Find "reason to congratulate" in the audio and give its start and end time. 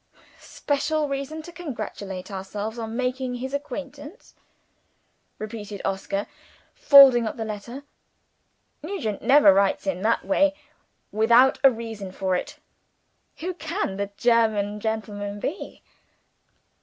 1.07-2.31